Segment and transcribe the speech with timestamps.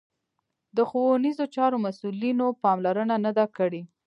[0.75, 3.81] د ښوونیزو چارو مسوولینو پاملرنه نه ده کړې